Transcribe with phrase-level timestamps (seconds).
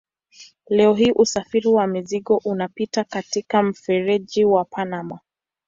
[0.67, 5.19] Leo hii usafiri wa mizigo unapita katika mfereji wa Panama.